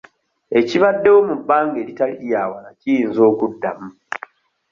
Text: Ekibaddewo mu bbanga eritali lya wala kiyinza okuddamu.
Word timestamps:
Ekibaddewo 0.59 1.19
mu 1.27 1.35
bbanga 1.41 1.75
eritali 1.83 2.15
lya 2.23 2.43
wala 2.51 2.69
kiyinza 2.79 3.21
okuddamu. 3.31 3.89